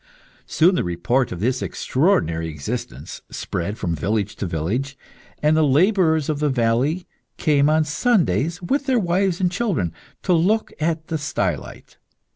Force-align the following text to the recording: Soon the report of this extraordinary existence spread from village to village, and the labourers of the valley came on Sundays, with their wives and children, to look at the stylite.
Soon 0.47 0.73
the 0.73 0.83
report 0.83 1.31
of 1.31 1.41
this 1.41 1.61
extraordinary 1.61 2.47
existence 2.49 3.21
spread 3.29 3.77
from 3.77 3.93
village 3.95 4.35
to 4.37 4.47
village, 4.47 4.97
and 5.43 5.55
the 5.55 5.61
labourers 5.61 6.27
of 6.27 6.39
the 6.39 6.49
valley 6.49 7.05
came 7.37 7.69
on 7.69 7.83
Sundays, 7.83 8.59
with 8.63 8.87
their 8.87 8.97
wives 8.97 9.39
and 9.39 9.51
children, 9.51 9.93
to 10.23 10.33
look 10.33 10.73
at 10.79 11.09
the 11.09 11.17
stylite. 11.19 11.97